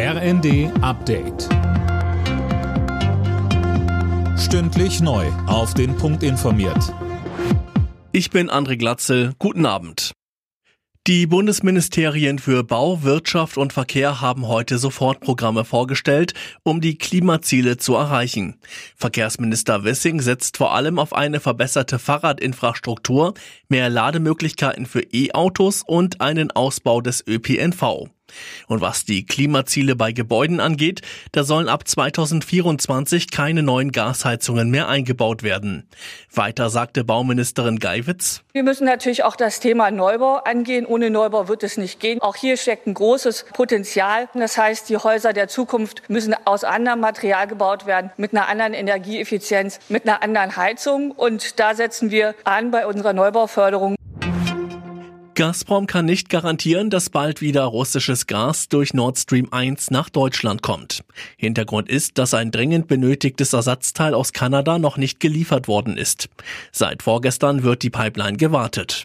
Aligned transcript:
RND 0.00 0.70
Update. 0.80 1.48
Stündlich 4.38 5.00
neu. 5.00 5.26
Auf 5.48 5.74
den 5.74 5.96
Punkt 5.96 6.22
informiert. 6.22 6.94
Ich 8.12 8.30
bin 8.30 8.48
André 8.48 8.76
Glatzel. 8.76 9.32
Guten 9.40 9.66
Abend. 9.66 10.12
Die 11.08 11.26
Bundesministerien 11.26 12.38
für 12.38 12.62
Bau, 12.62 13.02
Wirtschaft 13.02 13.58
und 13.58 13.72
Verkehr 13.72 14.20
haben 14.20 14.46
heute 14.46 14.78
Sofortprogramme 14.78 15.64
vorgestellt, 15.64 16.32
um 16.62 16.80
die 16.80 16.96
Klimaziele 16.96 17.76
zu 17.76 17.96
erreichen. 17.96 18.60
Verkehrsminister 18.94 19.82
Wissing 19.82 20.20
setzt 20.20 20.58
vor 20.58 20.74
allem 20.74 21.00
auf 21.00 21.12
eine 21.12 21.40
verbesserte 21.40 21.98
Fahrradinfrastruktur, 21.98 23.34
mehr 23.68 23.90
Lademöglichkeiten 23.90 24.86
für 24.86 25.00
E-Autos 25.00 25.82
und 25.84 26.20
einen 26.20 26.52
Ausbau 26.52 27.00
des 27.00 27.26
ÖPNV. 27.26 28.10
Und 28.66 28.80
was 28.80 29.04
die 29.04 29.24
Klimaziele 29.24 29.96
bei 29.96 30.12
Gebäuden 30.12 30.60
angeht, 30.60 31.02
da 31.32 31.44
sollen 31.44 31.68
ab 31.68 31.86
2024 31.86 33.30
keine 33.30 33.62
neuen 33.62 33.92
Gasheizungen 33.92 34.70
mehr 34.70 34.88
eingebaut 34.88 35.42
werden. 35.42 35.88
Weiter 36.32 36.70
sagte 36.70 37.04
Bauministerin 37.04 37.78
Geiwitz. 37.78 38.42
Wir 38.52 38.62
müssen 38.62 38.84
natürlich 38.84 39.24
auch 39.24 39.36
das 39.36 39.60
Thema 39.60 39.90
Neubau 39.90 40.36
angehen. 40.36 40.86
Ohne 40.86 41.10
Neubau 41.10 41.48
wird 41.48 41.62
es 41.62 41.76
nicht 41.76 42.00
gehen. 42.00 42.20
Auch 42.20 42.36
hier 42.36 42.56
steckt 42.56 42.86
ein 42.86 42.94
großes 42.94 43.46
Potenzial. 43.52 44.28
Das 44.34 44.56
heißt, 44.58 44.88
die 44.88 44.96
Häuser 44.96 45.32
der 45.32 45.48
Zukunft 45.48 46.08
müssen 46.08 46.34
aus 46.44 46.64
anderem 46.64 47.00
Material 47.00 47.46
gebaut 47.46 47.86
werden, 47.86 48.10
mit 48.16 48.32
einer 48.32 48.48
anderen 48.48 48.74
Energieeffizienz, 48.74 49.80
mit 49.88 50.08
einer 50.08 50.22
anderen 50.22 50.56
Heizung. 50.56 51.10
Und 51.12 51.58
da 51.60 51.74
setzen 51.74 52.10
wir 52.10 52.34
an 52.44 52.70
bei 52.70 52.86
unserer 52.86 53.12
Neubauförderung. 53.12 53.97
Gazprom 55.38 55.86
kann 55.86 56.04
nicht 56.04 56.30
garantieren, 56.30 56.90
dass 56.90 57.10
bald 57.10 57.40
wieder 57.40 57.62
russisches 57.62 58.26
Gas 58.26 58.68
durch 58.68 58.92
Nord 58.92 59.20
Stream 59.20 59.46
1 59.52 59.92
nach 59.92 60.08
Deutschland 60.08 60.62
kommt. 60.62 61.04
Hintergrund 61.36 61.88
ist, 61.88 62.18
dass 62.18 62.34
ein 62.34 62.50
dringend 62.50 62.88
benötigtes 62.88 63.52
Ersatzteil 63.52 64.14
aus 64.14 64.32
Kanada 64.32 64.80
noch 64.80 64.96
nicht 64.96 65.20
geliefert 65.20 65.68
worden 65.68 65.96
ist. 65.96 66.28
Seit 66.72 67.04
vorgestern 67.04 67.62
wird 67.62 67.84
die 67.84 67.90
Pipeline 67.90 68.36
gewartet. 68.36 69.04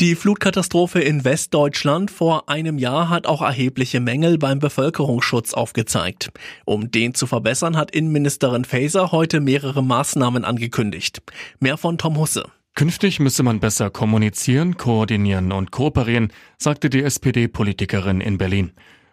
Die 0.00 0.16
Flutkatastrophe 0.16 0.98
in 0.98 1.24
Westdeutschland 1.24 2.10
vor 2.10 2.48
einem 2.48 2.76
Jahr 2.76 3.10
hat 3.10 3.28
auch 3.28 3.42
erhebliche 3.42 4.00
Mängel 4.00 4.38
beim 4.38 4.58
Bevölkerungsschutz 4.58 5.54
aufgezeigt. 5.54 6.32
Um 6.64 6.90
den 6.90 7.14
zu 7.14 7.28
verbessern, 7.28 7.76
hat 7.76 7.92
Innenministerin 7.92 8.64
Faeser 8.64 9.12
heute 9.12 9.38
mehrere 9.38 9.84
Maßnahmen 9.84 10.44
angekündigt. 10.44 11.22
Mehr 11.60 11.76
von 11.76 11.96
Tom 11.96 12.18
Husse. 12.18 12.50
Künftig 12.74 13.20
müsse 13.20 13.42
man 13.42 13.60
besser 13.60 13.90
kommunizieren, 13.90 14.76
koordinieren 14.76 15.52
und 15.52 15.70
kooperieren, 15.70 16.32
sagte 16.56 16.88
die 16.88 17.02
SPD-Politikerin 17.02 18.20
in 18.20 18.38
Berlin. 18.38 18.72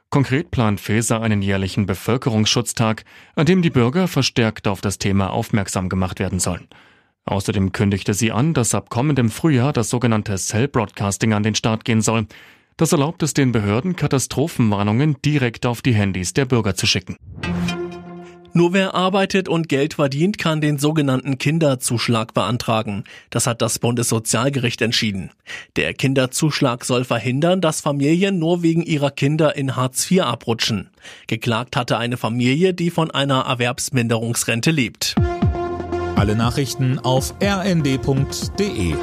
Konkret 0.10 0.52
plant 0.52 0.80
Faeser 0.80 1.22
einen 1.22 1.42
jährlichen 1.42 1.86
Bevölkerungsschutztag, 1.86 3.04
an 3.36 3.46
dem 3.46 3.62
die 3.62 3.70
Bürger 3.70 4.08
verstärkt 4.08 4.68
auf 4.68 4.80
das 4.80 5.00
Thema 5.00 5.32
aufmerksam 5.32 5.90
gemacht 5.90 6.20
werden 6.20 6.40
sollen. 6.40 6.68
Außerdem 7.26 7.74
kündigte 7.74 8.14
sie 8.14 8.32
an, 8.32 8.54
dass 8.54 8.74
ab 8.74 8.90
kommendem 8.90 9.30
Frühjahr 9.30 9.74
das 9.74 9.90
sogenannte 9.90 10.38
Cell 10.38 10.70
Broadcasting 10.70 11.34
an 11.34 11.44
den 11.44 11.56
Start 11.56 11.84
gehen 11.84 12.02
soll. 12.02 12.26
Das 12.78 12.94
erlaubt 12.94 13.22
es 13.22 13.34
den 13.34 13.52
Behörden, 13.52 13.98
Katastrophenwarnungen 13.98 15.18
direkt 15.26 15.66
auf 15.66 15.82
die 15.82 15.94
Handys 15.94 16.32
der 16.32 16.46
Bürger 16.46 16.76
zu 16.76 16.88
schicken. 16.88 17.18
Nur 18.58 18.74
wer 18.74 18.96
arbeitet 18.96 19.48
und 19.48 19.70
Geld 19.70 19.94
verdient, 19.94 20.40
kann 20.40 20.62
den 20.62 20.80
sogenannten 20.80 21.38
Kinderzuschlag 21.38 22.34
beantragen. 22.34 23.04
Das 23.30 23.46
hat 23.46 23.62
das 23.62 23.78
Bundessozialgericht 23.78 24.82
entschieden. 24.82 25.30
Der 25.76 25.94
Kinderzuschlag 25.94 26.84
soll 26.84 27.04
verhindern, 27.04 27.62
dass 27.62 27.82
Familien 27.82 28.40
nur 28.40 28.64
wegen 28.64 28.82
ihrer 28.82 29.12
Kinder 29.12 29.56
in 29.56 29.76
Hartz 29.76 30.10
IV 30.10 30.24
abrutschen. 30.24 30.90
Geklagt 31.28 31.76
hatte 31.76 32.00
eine 32.00 32.18
Familie, 32.18 32.74
die 32.74 32.90
von 32.90 33.12
einer 33.12 33.42
Erwerbsminderungsrente 33.42 34.72
lebt. 34.72 35.14
Alle 36.16 36.36
Nachrichten 36.36 36.98
auf 36.98 37.36
rnd.de 37.40 38.96